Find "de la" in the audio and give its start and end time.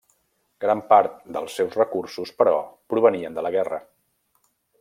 3.41-3.53